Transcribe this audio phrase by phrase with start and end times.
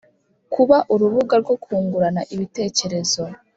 [0.53, 3.21] Kuba urubuga rwo kungurana ibitekerezo